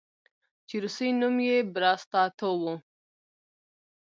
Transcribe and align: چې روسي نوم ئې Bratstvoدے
چې 0.67 0.75
روسي 0.83 1.09
نوم 1.19 1.37
ئې 1.47 1.57
Bratstvoدے 1.73 2.73